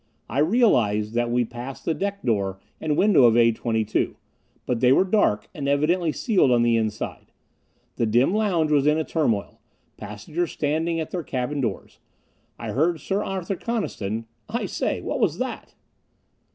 I 0.27 0.39
realized 0.39 1.13
that 1.13 1.29
we 1.29 1.45
passed 1.45 1.85
the 1.85 1.93
deck 1.93 2.23
door 2.23 2.59
and 2.79 2.97
window 2.97 3.25
of 3.25 3.37
A 3.37 3.51
22. 3.51 4.15
But 4.65 4.79
they 4.79 4.91
were 4.91 5.03
dark, 5.03 5.47
and 5.53 5.67
evidently 5.69 6.11
sealed 6.11 6.49
on 6.49 6.63
the 6.63 6.75
inside. 6.75 7.31
The 7.97 8.07
dim 8.07 8.33
lounge 8.33 8.71
was 8.71 8.87
in 8.87 8.97
a 8.97 9.03
turmoil; 9.03 9.61
passengers 9.97 10.53
standing 10.53 10.99
at 10.99 11.11
their 11.11 11.21
cabin 11.21 11.61
doors. 11.61 11.99
I 12.57 12.71
heard 12.71 12.99
Sir 12.99 13.23
Arthur 13.23 13.55
Coniston: 13.55 14.25
"I 14.49 14.65
say, 14.65 15.01
what 15.01 15.19
was 15.19 15.37
that?" 15.37 15.75